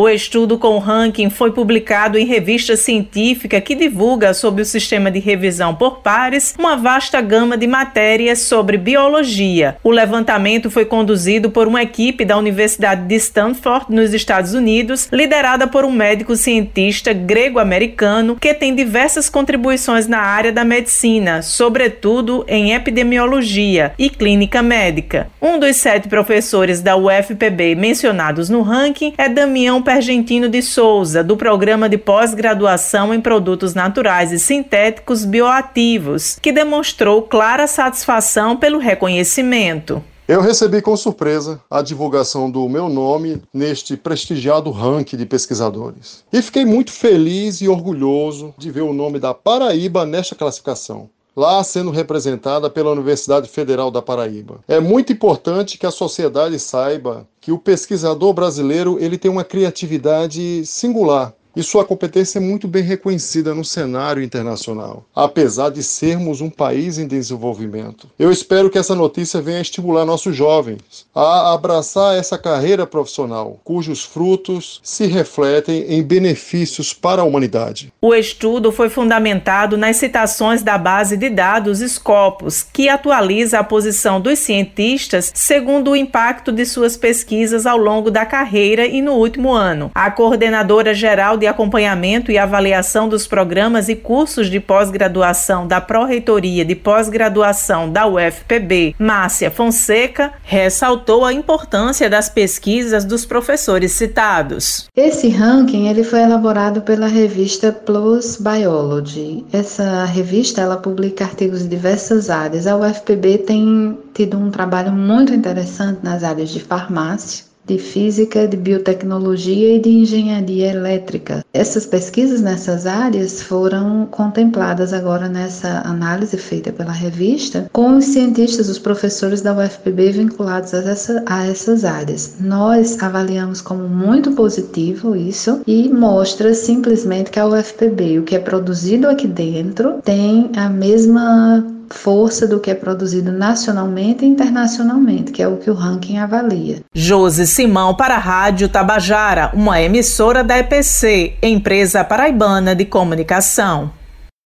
O 0.00 0.08
estudo 0.08 0.56
com 0.56 0.76
o 0.76 0.78
ranking 0.78 1.28
foi 1.28 1.50
publicado 1.50 2.16
em 2.16 2.24
revista 2.24 2.76
científica 2.76 3.60
que 3.60 3.74
divulga 3.74 4.32
sobre 4.32 4.62
o 4.62 4.64
sistema 4.64 5.10
de 5.10 5.18
revisão 5.18 5.74
por 5.74 6.02
pares 6.02 6.54
uma 6.56 6.76
vasta 6.76 7.20
gama 7.20 7.56
de 7.56 7.66
matérias 7.66 8.38
sobre 8.42 8.78
biologia. 8.78 9.76
O 9.82 9.90
levantamento 9.90 10.70
foi 10.70 10.84
conduzido 10.84 11.50
por 11.50 11.66
uma 11.66 11.82
equipe 11.82 12.24
da 12.24 12.38
Universidade 12.38 13.08
de 13.08 13.16
Stanford, 13.16 13.86
nos 13.88 14.14
Estados 14.14 14.54
Unidos, 14.54 15.08
liderada 15.12 15.66
por 15.66 15.84
um 15.84 15.90
médico 15.90 16.36
cientista 16.36 17.12
grego-americano 17.12 18.36
que 18.36 18.54
tem 18.54 18.76
diversas 18.76 19.28
contribuições 19.28 20.06
na 20.06 20.20
área 20.20 20.52
da 20.52 20.64
medicina, 20.64 21.42
sobretudo 21.42 22.44
em 22.46 22.72
epidemiologia 22.72 23.92
e 23.98 24.08
clínica 24.08 24.62
médica. 24.62 25.28
Um 25.42 25.58
dos 25.58 25.74
sete 25.74 26.06
professores 26.06 26.80
da 26.80 26.96
UFPB 26.96 27.74
mencionados 27.74 28.48
no 28.48 28.62
ranking 28.62 29.12
é 29.18 29.28
Damião 29.28 29.82
Pergentino 29.88 30.50
de 30.50 30.60
Souza, 30.60 31.24
do 31.24 31.34
programa 31.34 31.88
de 31.88 31.96
pós-graduação 31.96 33.14
em 33.14 33.22
produtos 33.22 33.72
naturais 33.72 34.32
e 34.32 34.38
sintéticos 34.38 35.24
bioativos, 35.24 36.38
que 36.42 36.52
demonstrou 36.52 37.22
clara 37.22 37.66
satisfação 37.66 38.54
pelo 38.54 38.78
reconhecimento. 38.78 40.04
Eu 40.28 40.42
recebi 40.42 40.82
com 40.82 40.94
surpresa 40.94 41.58
a 41.70 41.80
divulgação 41.80 42.50
do 42.50 42.68
meu 42.68 42.90
nome 42.90 43.40
neste 43.50 43.96
prestigiado 43.96 44.70
ranking 44.70 45.16
de 45.16 45.24
pesquisadores. 45.24 46.22
E 46.30 46.42
fiquei 46.42 46.66
muito 46.66 46.92
feliz 46.92 47.62
e 47.62 47.66
orgulhoso 47.66 48.52
de 48.58 48.70
ver 48.70 48.82
o 48.82 48.92
nome 48.92 49.18
da 49.18 49.32
Paraíba 49.32 50.04
nesta 50.04 50.34
classificação 50.34 51.08
lá 51.38 51.62
sendo 51.62 51.92
representada 51.92 52.68
pela 52.68 52.90
Universidade 52.90 53.48
Federal 53.48 53.92
da 53.92 54.02
Paraíba. 54.02 54.58
É 54.66 54.80
muito 54.80 55.12
importante 55.12 55.78
que 55.78 55.86
a 55.86 55.90
sociedade 55.92 56.58
saiba 56.58 57.28
que 57.40 57.52
o 57.52 57.58
pesquisador 57.58 58.32
brasileiro 58.32 58.98
ele 58.98 59.16
tem 59.16 59.30
uma 59.30 59.44
criatividade 59.44 60.66
singular 60.66 61.32
e 61.58 61.62
sua 61.64 61.84
competência 61.84 62.38
é 62.38 62.40
muito 62.40 62.68
bem 62.68 62.84
reconhecida 62.84 63.52
no 63.52 63.64
cenário 63.64 64.22
internacional, 64.22 65.04
apesar 65.12 65.70
de 65.70 65.82
sermos 65.82 66.40
um 66.40 66.48
país 66.48 66.98
em 66.98 67.06
desenvolvimento. 67.08 68.08
Eu 68.16 68.30
espero 68.30 68.70
que 68.70 68.78
essa 68.78 68.94
notícia 68.94 69.42
venha 69.42 69.60
estimular 69.60 70.04
nossos 70.04 70.36
jovens 70.36 71.04
a 71.12 71.52
abraçar 71.52 72.16
essa 72.16 72.38
carreira 72.38 72.86
profissional, 72.86 73.58
cujos 73.64 74.04
frutos 74.04 74.78
se 74.84 75.06
refletem 75.06 75.82
em 75.88 76.00
benefícios 76.00 76.92
para 76.94 77.22
a 77.22 77.24
humanidade. 77.24 77.92
O 78.00 78.14
estudo 78.14 78.70
foi 78.70 78.88
fundamentado 78.88 79.76
nas 79.76 79.96
citações 79.96 80.62
da 80.62 80.78
base 80.78 81.16
de 81.16 81.28
dados 81.28 81.80
Scopus, 81.80 82.62
que 82.62 82.88
atualiza 82.88 83.58
a 83.58 83.64
posição 83.64 84.20
dos 84.20 84.38
cientistas 84.38 85.32
segundo 85.34 85.90
o 85.90 85.96
impacto 85.96 86.52
de 86.52 86.64
suas 86.64 86.96
pesquisas 86.96 87.66
ao 87.66 87.78
longo 87.78 88.12
da 88.12 88.24
carreira 88.24 88.86
e 88.86 89.02
no 89.02 89.14
último 89.14 89.52
ano. 89.52 89.90
A 89.92 90.08
coordenadora 90.08 90.94
geral 90.94 91.36
de 91.36 91.47
acompanhamento 91.48 92.30
e 92.30 92.38
avaliação 92.38 93.08
dos 93.08 93.26
programas 93.26 93.88
e 93.88 93.96
cursos 93.96 94.48
de 94.48 94.60
pós-graduação 94.60 95.66
da 95.66 95.80
Pró-Reitoria 95.80 96.64
de 96.64 96.74
Pós-Graduação 96.74 97.90
da 97.90 98.06
UFPB, 98.06 98.94
Márcia 98.98 99.50
Fonseca, 99.50 100.32
ressaltou 100.42 101.24
a 101.24 101.32
importância 101.32 102.08
das 102.08 102.28
pesquisas 102.28 103.04
dos 103.04 103.24
professores 103.24 103.92
citados. 103.92 104.88
Esse 104.96 105.28
ranking 105.28 105.88
ele 105.88 106.04
foi 106.04 106.20
elaborado 106.20 106.82
pela 106.82 107.06
revista 107.06 107.72
Plus 107.72 108.36
Biology. 108.36 109.44
Essa 109.52 110.04
revista 110.04 110.60
ela 110.60 110.76
publica 110.76 111.24
artigos 111.24 111.62
em 111.62 111.68
diversas 111.68 112.30
áreas. 112.30 112.66
A 112.66 112.76
UFPB 112.76 113.38
tem 113.38 113.98
tido 114.14 114.38
um 114.38 114.50
trabalho 114.50 114.92
muito 114.92 115.32
interessante 115.32 116.00
nas 116.02 116.22
áreas 116.24 116.50
de 116.50 116.60
farmácia, 116.60 117.44
de 117.68 117.78
física, 117.78 118.48
de 118.48 118.56
biotecnologia 118.56 119.76
e 119.76 119.78
de 119.78 119.90
engenharia 119.90 120.72
elétrica. 120.72 121.44
Essas 121.52 121.86
pesquisas 121.86 122.40
nessas 122.40 122.86
áreas 122.86 123.42
foram 123.42 124.06
contempladas 124.10 124.92
agora 124.92 125.28
nessa 125.28 125.82
análise 125.84 126.36
feita 126.36 126.72
pela 126.72 126.92
revista 126.92 127.68
com 127.72 127.96
os 127.96 128.06
cientistas, 128.06 128.68
os 128.68 128.78
professores 128.78 129.42
da 129.42 129.54
UFPB 129.54 130.12
vinculados 130.12 130.72
a, 130.72 130.78
essa, 130.78 131.22
a 131.26 131.46
essas 131.46 131.84
áreas. 131.84 132.36
Nós 132.40 133.00
avaliamos 133.02 133.60
como 133.60 133.86
muito 133.88 134.32
positivo 134.32 135.14
isso 135.14 135.60
e 135.66 135.88
mostra 135.88 136.54
simplesmente 136.54 137.30
que 137.30 137.38
a 137.38 137.46
UFPB, 137.46 138.18
o 138.18 138.22
que 138.22 138.34
é 138.34 138.38
produzido 138.38 139.08
aqui 139.08 139.26
dentro, 139.26 140.00
tem 140.02 140.50
a 140.56 140.68
mesma 140.68 141.77
força 141.90 142.46
do 142.46 142.60
que 142.60 142.70
é 142.70 142.74
produzido 142.74 143.32
nacionalmente 143.32 144.24
e 144.24 144.28
internacionalmente, 144.28 145.32
que 145.32 145.42
é 145.42 145.48
o 145.48 145.56
que 145.56 145.70
o 145.70 145.74
ranking 145.74 146.18
avalia. 146.18 146.82
Josi 146.94 147.46
Simão 147.46 147.94
para 147.94 148.14
a 148.14 148.18
Rádio 148.18 148.68
Tabajara, 148.68 149.50
uma 149.54 149.80
emissora 149.80 150.42
da 150.44 150.58
EPC, 150.58 151.34
empresa 151.42 152.04
paraibana 152.04 152.74
de 152.74 152.84
comunicação. 152.84 153.97